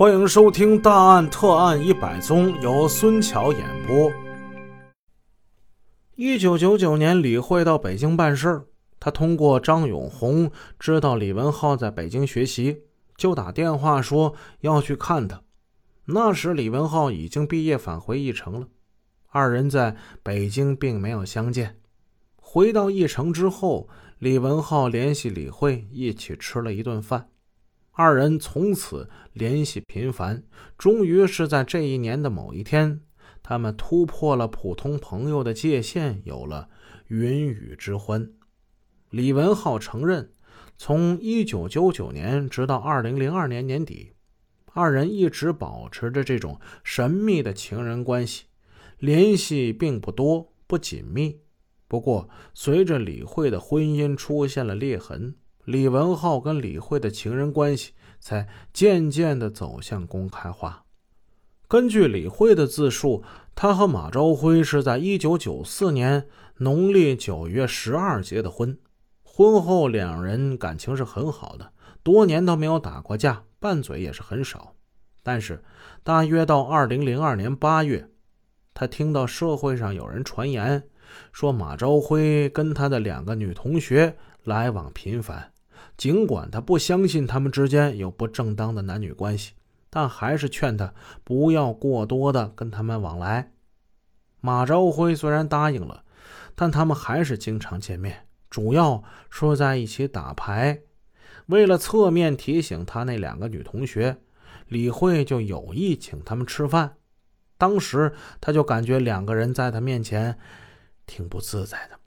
[0.00, 4.10] 欢迎收听《大案特案一百宗》，由孙桥演播。
[6.16, 8.62] 一九九九年，李慧到北京办事
[8.98, 12.84] 他通过张永红知道李文浩在北京学习，
[13.18, 15.42] 就打电话说要去看他。
[16.06, 18.68] 那时李文浩已经毕业返回义城了，
[19.28, 21.78] 二人在北京并没有相见。
[22.36, 23.86] 回到义城之后，
[24.18, 27.28] 李文浩联系李慧一起吃了一顿饭。
[28.00, 30.42] 二人从此联系频繁，
[30.78, 33.02] 终于是在这一年的某一天，
[33.42, 36.70] 他们突破了普通朋友的界限，有了
[37.08, 38.32] 云雨之欢。
[39.10, 40.32] 李文浩承认，
[40.78, 44.14] 从1999年直到2002年年底，
[44.72, 48.46] 二人一直保持着这种神秘的情人关系，
[48.98, 51.38] 联系并不多，不紧密。
[51.86, 55.34] 不过，随着李慧的婚姻出现了裂痕。
[55.64, 60.84] 李文浩跟李慧的情人关系才渐渐的走向公开化。
[61.68, 63.22] 根据李慧的自述，
[63.54, 68.76] 她和马朝辉是在一九九四年农历九月十二结的婚。
[69.22, 74.74] 婚后两人感情是很好的，多年都没有打过架，拌嘴也是很少。
[75.22, 75.62] 但是，
[76.02, 78.08] 大约到二零零二年八月，
[78.74, 80.82] 他听到社会上有人传言，
[81.32, 85.52] 说马朝辉跟他的两个女同学来往频繁。
[85.96, 89.52] 尽管他不相信他们之间有不正当的男女关系，
[89.90, 90.92] 但还是劝他
[91.24, 93.52] 不要过多的跟他们往来。
[94.40, 96.04] 马朝辉虽然答应了，
[96.54, 100.80] 但他们还是经常见面，主要说在一起打牌。
[101.46, 104.16] 为了侧面提醒他那两个女同学，
[104.68, 106.96] 李慧就有意请他们吃饭。
[107.58, 110.38] 当时他就感觉两个人在他面前
[111.06, 111.98] 挺不自在的。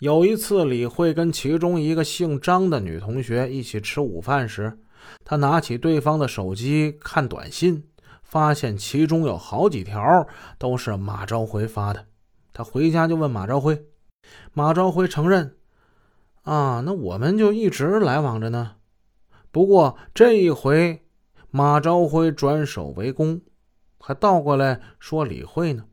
[0.00, 4.78] 有一次，李慧跟其中一个姓张的女同学一起吃午饭时，
[5.24, 7.82] 她拿起对方的手机看短信，
[8.22, 10.26] 发现其中有好几条
[10.58, 12.04] 都是马朝辉发的。
[12.52, 13.86] 她回家就问马朝辉，
[14.52, 15.56] 马朝辉承认
[16.44, 18.72] ：“啊，那我们就一直来往着呢。”
[19.50, 21.06] 不过这一回，
[21.50, 23.40] 马朝辉转守为攻，
[23.98, 25.86] 还倒过来说李慧呢。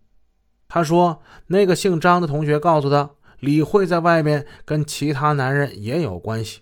[0.68, 3.12] 他说，那个姓张的同学告诉他。
[3.44, 6.62] 李慧在外面跟其他男人也有关系。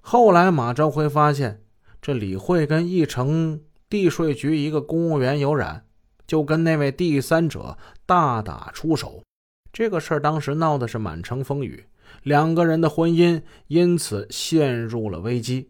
[0.00, 1.60] 后来马朝辉发现，
[2.00, 3.60] 这李慧跟义城
[3.90, 5.84] 地税局一个公务员有染，
[6.26, 7.76] 就跟那位第三者
[8.06, 9.22] 大打出手。
[9.70, 11.84] 这个事儿当时闹的是满城风雨，
[12.22, 15.68] 两个人的婚姻因此陷入了危机。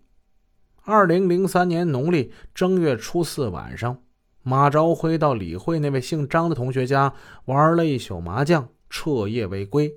[0.84, 4.00] 二零零三年农历正月初四晚上，
[4.44, 7.12] 马朝辉到李慧那位姓张的同学家
[7.46, 9.92] 玩了一宿麻将，彻夜未归。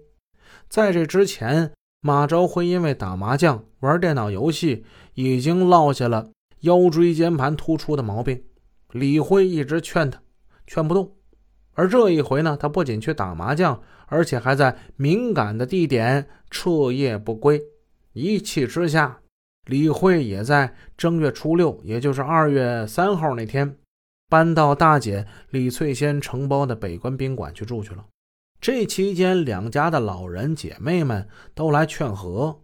[0.68, 1.72] 在这之前，
[2.02, 6.30] 马昭辉因为打麻将、玩电脑游戏，已经落下了
[6.62, 8.44] 腰椎间盘突出的毛病。
[8.92, 10.22] 李慧一直劝他，
[10.66, 11.16] 劝不动。
[11.74, 17.62] 而这一回呢，他不仅去打麻将，而且还在敏感的地点彻夜不归。
[18.14, 19.20] 一气之下，
[19.66, 23.78] 李慧也在正月初六，也就是二月三号那天，
[24.28, 28.06] 搬到大姐李翠仙承包的北关宾馆去住去了。
[28.62, 32.62] 这期间，两家的老人姐妹们都来劝和，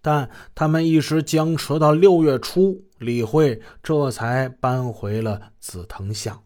[0.00, 6.42] 但他们一直僵持到六月初，李慧这才搬回了紫藤巷。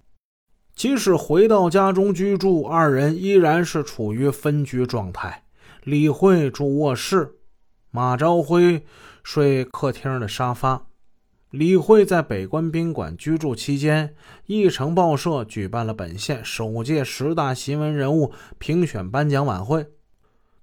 [0.75, 5.44] 即使回到家中居住，二人依然是处于分居状态。
[5.84, 7.37] 李慧住卧室，
[7.91, 8.84] 马朝辉
[9.22, 10.88] 睡客厅的沙发。
[11.50, 19.86] 李慧在北关宾馆居住期间，义城报社举办了本县首届十大新闻人物评选颁奖晚会，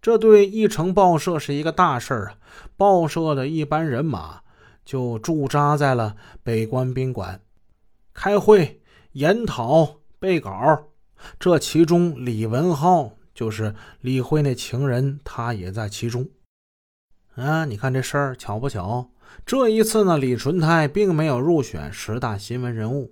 [0.01, 2.37] 这对义城报社是一个大事儿啊！
[2.75, 4.41] 报社的一班人马
[4.83, 7.39] 就驻扎在了北关宾馆，
[8.13, 8.81] 开会、
[9.13, 10.51] 研讨、备稿。
[11.39, 16.27] 这其中，李文浩就是李慧那情人，他也在其中。
[17.35, 19.09] 啊，你看这事儿巧不巧？
[19.43, 23.11] 这一次呢，李纯泰并没有入选十大新闻人物，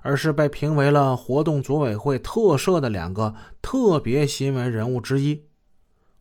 [0.00, 5.44] 而是被评为了活动组委会特设的两个特别新闻人物之一。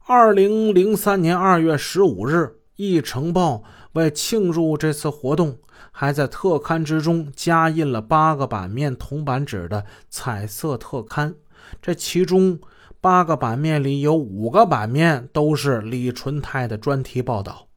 [0.05, 2.35] 二零零三年二月十五日，
[2.75, 3.55] 《一城报》
[3.93, 5.57] 为庆祝这次活动，
[5.91, 11.33] 还在特刊之中加印了八个版面铜版纸的彩色特刊。
[11.81, 12.59] 这其中
[13.03, 17.67] 八个版面里有五个版面都是李纯泰的专题报道。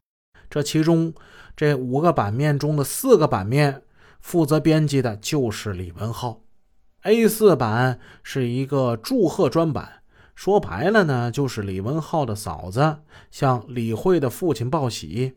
[0.49, 1.13] 这其中，
[1.57, 3.83] 这五个版面中的四个版面
[4.21, 6.43] 负责编辑的就是李文浩。
[7.03, 9.95] A4 版是一个祝贺专版，
[10.37, 12.99] 说白了呢，就是李文浩的嫂子
[13.33, 15.35] 向李慧的父亲报喜。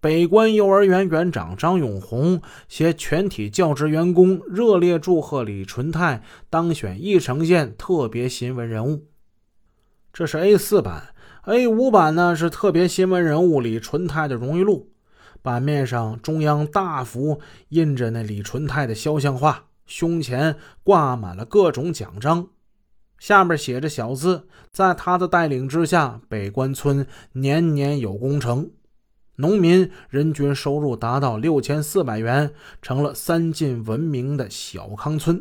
[0.00, 9.04] 北关幼儿园园长张永红携全体教职员工热烈祝贺李纯泰当选义城县特别新闻人物。
[10.18, 14.90] 这是 A 四版，A 五版呢是特别新闻人物李纯泰的荣誉录。
[15.42, 22.48] 版面上中央大幅印着那李纯泰的肖像画，胸前挂满了各种奖章，
[23.20, 28.72] 下面写着小字：“在他的带领之下，北关村年年有工程，
[29.36, 35.40] 农民人均收入达到六千四百元，成了三晋闻名的小康村。”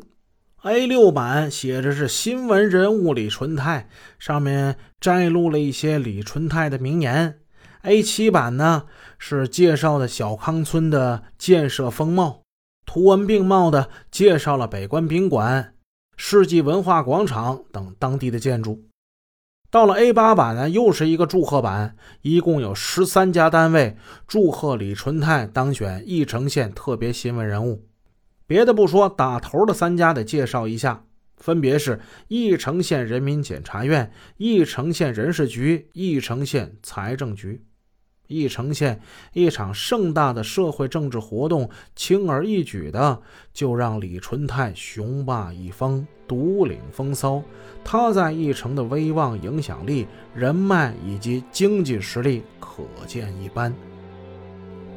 [0.69, 3.87] A 六版写着是新闻人物李纯泰，
[4.19, 7.39] 上面摘录了一些李纯泰的名言。
[7.83, 8.83] A 七版呢
[9.17, 12.41] 是介绍的小康村的建设风貌，
[12.85, 15.73] 图文并茂的介绍了北关宾馆、
[16.17, 18.83] 世纪文化广场等当地的建筑。
[19.69, 23.95] 到了 A 八版呢，又是一个祝贺版，一共有十三家单位
[24.27, 27.85] 祝贺李纯泰当选义城县特别新闻人物。
[28.47, 31.03] 别的不说，打头的三家得介绍一下，
[31.35, 31.99] 分别是
[32.29, 37.61] 义城县人民检察院、义城县人事局、义城县财政局。
[38.27, 38.99] 义城县
[39.31, 43.21] 一场盛大的社会政治活动，轻而易举的
[43.53, 47.41] 就让李纯泰雄霸一方，独领风骚。
[47.85, 50.05] 他在义城的威望、影响力、
[50.35, 53.73] 人脉以及经济实力可见一斑。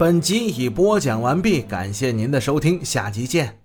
[0.01, 3.60] 本集已播讲完毕，感谢您的收听，下集见。